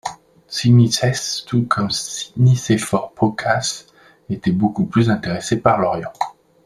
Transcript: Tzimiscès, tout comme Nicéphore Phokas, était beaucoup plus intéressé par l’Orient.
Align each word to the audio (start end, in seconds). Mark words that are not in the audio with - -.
Tzimiscès, 0.47 1.43
tout 1.45 1.67
comme 1.69 1.89
Nicéphore 2.35 3.13
Phokas, 3.15 3.85
était 4.31 4.51
beaucoup 4.51 4.87
plus 4.87 5.11
intéressé 5.11 5.57
par 5.57 5.77
l’Orient. 5.77 6.11